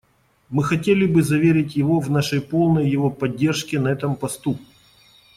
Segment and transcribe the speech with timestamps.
[0.49, 4.57] Мы хотели бы заверить его в нашей полной его поддержке на этом посту.